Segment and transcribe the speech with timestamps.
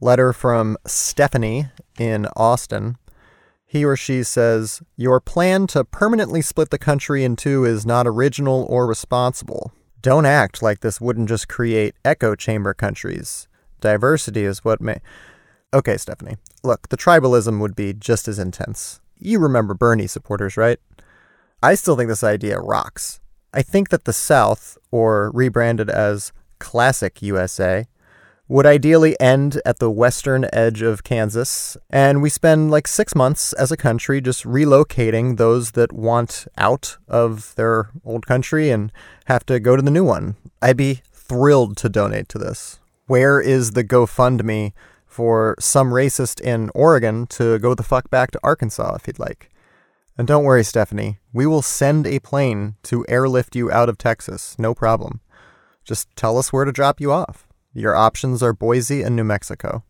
[0.00, 1.66] letter from Stephanie
[1.98, 2.96] in Austin.
[3.66, 8.06] He or she says, Your plan to permanently split the country in two is not
[8.06, 9.72] original or responsible.
[10.02, 13.46] Don't act like this wouldn't just create echo chamber countries.
[13.80, 15.00] Diversity is what may.
[15.72, 16.36] Okay, Stephanie.
[16.64, 19.00] Look, the tribalism would be just as intense.
[19.18, 20.78] You remember Bernie supporters, right?
[21.62, 23.20] I still think this idea rocks.
[23.52, 27.86] I think that the South, or rebranded as Classic USA,
[28.50, 33.52] would ideally end at the western edge of Kansas, and we spend like six months
[33.52, 38.90] as a country just relocating those that want out of their old country and
[39.26, 40.34] have to go to the new one.
[40.60, 42.80] I'd be thrilled to donate to this.
[43.06, 44.72] Where is the GoFundMe
[45.06, 49.48] for some racist in Oregon to go the fuck back to Arkansas if he'd like?
[50.18, 54.56] And don't worry, Stephanie, we will send a plane to airlift you out of Texas,
[54.58, 55.20] no problem.
[55.84, 57.46] Just tell us where to drop you off.
[57.72, 59.84] Your options are Boise and New Mexico.